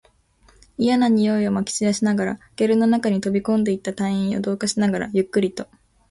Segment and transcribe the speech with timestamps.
[0.79, 5.67] 嫌な臭いを撒き散らしながら、ゲルの中に飛び込んでいった隊員を同化しながら、ゆっくりと